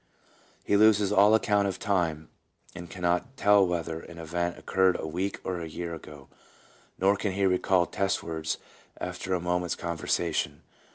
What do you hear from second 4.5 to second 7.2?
occurred a week or a year ago, nor